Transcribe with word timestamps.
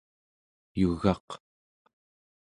yugaq 0.79 1.27